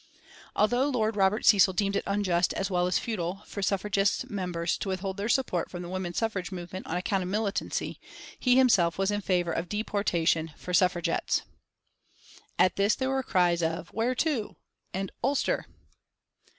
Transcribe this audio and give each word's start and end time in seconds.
Although 0.55 0.89
Lord 0.89 1.15
Robert 1.15 1.45
Cecil 1.45 1.73
deemed 1.73 1.95
it 1.95 2.03
unjust 2.07 2.55
as 2.55 2.71
well 2.71 2.87
as 2.87 2.97
futile 2.97 3.43
for 3.45 3.61
Suffragist 3.61 4.31
Members 4.31 4.75
to 4.79 4.89
withhold 4.89 5.17
their 5.17 5.29
support 5.29 5.69
from 5.69 5.83
the 5.83 5.89
woman 5.89 6.15
suffrage 6.15 6.51
movement 6.51 6.87
on 6.87 6.97
account 6.97 7.21
of 7.21 7.29
militancy 7.29 7.99
he 8.39 8.57
himself 8.57 8.97
was 8.97 9.11
in 9.11 9.21
favor 9.21 9.51
of 9.51 9.69
deportation 9.69 10.53
for 10.57 10.73
Suffragettes. 10.73 11.43
At 12.57 12.77
this 12.77 12.95
there 12.95 13.11
were 13.11 13.21
cries 13.21 13.61
of 13.61 13.89
"Where 13.89 14.15
to?" 14.15 14.55
and 14.91 15.11
"Ulster!" 15.23 15.67